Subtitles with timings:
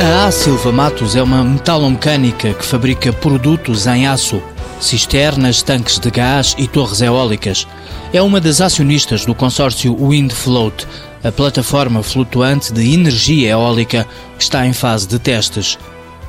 [0.00, 4.40] A A Silva Matos é uma metalomecânica que fabrica produtos em aço,
[4.80, 7.66] cisternas, tanques de gás e torres eólicas.
[8.12, 10.86] É uma das acionistas do consórcio Windfloat,
[11.24, 14.06] a plataforma flutuante de energia eólica
[14.36, 15.76] que está em fase de testes.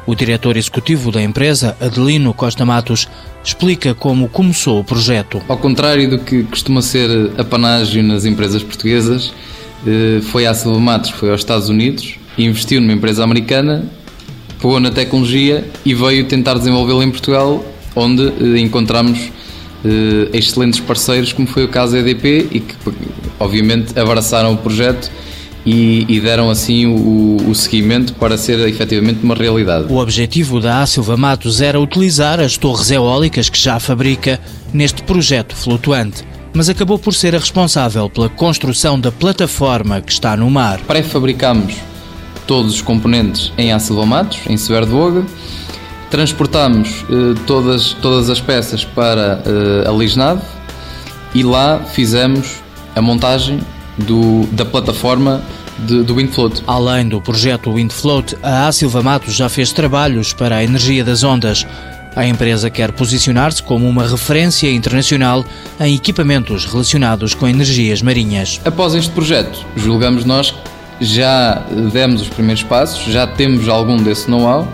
[0.07, 3.07] O diretor executivo da empresa, Adelino Costa Matos,
[3.43, 5.43] explica como começou o projeto.
[5.47, 9.31] Ao contrário do que costuma ser apanágio nas empresas portuguesas,
[9.85, 13.85] eh, foi à Silva Matos, foi aos Estados Unidos investiu numa empresa americana,
[14.61, 17.63] pegou na tecnologia e veio tentar desenvolvê-la em Portugal,
[17.95, 19.31] onde eh, encontramos
[19.85, 22.75] eh, excelentes parceiros, como foi o caso da EDP, e que
[23.39, 25.09] obviamente abraçaram o projeto
[25.65, 29.91] e, e, deram assim o, o, seguimento para ser efetivamente uma realidade.
[29.91, 34.39] O objetivo da A Silva Matos era utilizar as torres eólicas que já fabrica
[34.73, 36.23] neste projeto flutuante.
[36.53, 40.79] Mas acabou por ser a responsável pela construção da plataforma que está no mar.
[40.87, 41.75] Pré-fabricamos
[42.49, 43.69] todos os componentes em
[44.07, 45.23] Matos, em Severo de Voga.
[46.09, 50.41] Transportámos eh, todas, todas as peças para eh, a Lisnave
[51.35, 52.55] e lá fizemos
[52.95, 53.59] a montagem
[53.99, 55.43] do, da plataforma
[55.77, 56.63] de, do Windfloat.
[56.65, 61.21] Além do projeto Windfloat, a A Silva Matos já fez trabalhos para a energia das
[61.21, 61.67] ondas.
[62.15, 65.45] A empresa quer posicionar-se como uma referência internacional
[65.79, 68.59] em equipamentos relacionados com energias marinhas.
[68.65, 70.51] Após este projeto, julgamos nós
[70.99, 74.67] já demos os primeiros passos, já temos algum desse know-how,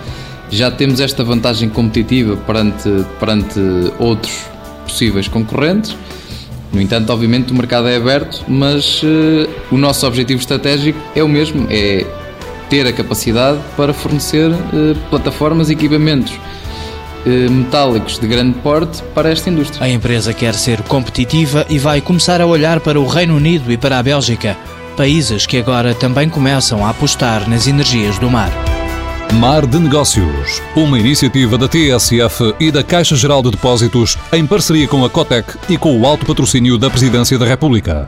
[0.49, 3.59] já temos esta vantagem competitiva perante, perante
[3.99, 4.45] outros
[4.83, 5.95] possíveis concorrentes.
[6.71, 11.27] No entanto, obviamente, o mercado é aberto, mas uh, o nosso objetivo estratégico é o
[11.27, 12.05] mesmo: é
[12.69, 19.29] ter a capacidade para fornecer uh, plataformas e equipamentos uh, metálicos de grande porte para
[19.29, 19.85] esta indústria.
[19.85, 23.77] A empresa quer ser competitiva e vai começar a olhar para o Reino Unido e
[23.77, 24.57] para a Bélgica
[24.95, 28.51] países que agora também começam a apostar nas energias do mar.
[29.33, 34.87] Mar de Negócios, uma iniciativa da TSF e da Caixa Geral de Depósitos em parceria
[34.87, 38.07] com a Cotec e com o alto patrocínio da Presidência da República.